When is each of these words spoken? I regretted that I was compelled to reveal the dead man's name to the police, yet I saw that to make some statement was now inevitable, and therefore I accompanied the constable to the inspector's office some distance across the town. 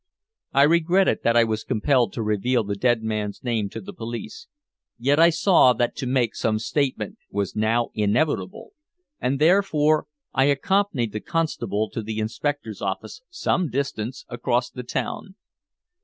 I 0.51 0.63
regretted 0.63 1.19
that 1.23 1.37
I 1.37 1.43
was 1.43 1.63
compelled 1.63 2.11
to 2.13 2.23
reveal 2.23 2.63
the 2.63 2.73
dead 2.73 3.03
man's 3.03 3.43
name 3.43 3.69
to 3.69 3.79
the 3.79 3.93
police, 3.93 4.47
yet 4.97 5.19
I 5.19 5.29
saw 5.29 5.73
that 5.73 5.95
to 5.97 6.07
make 6.07 6.33
some 6.33 6.57
statement 6.57 7.19
was 7.29 7.55
now 7.55 7.91
inevitable, 7.93 8.71
and 9.19 9.37
therefore 9.37 10.07
I 10.33 10.45
accompanied 10.45 11.11
the 11.11 11.21
constable 11.21 11.87
to 11.91 12.01
the 12.01 12.17
inspector's 12.17 12.81
office 12.81 13.21
some 13.29 13.69
distance 13.69 14.25
across 14.27 14.71
the 14.71 14.81
town. 14.81 15.35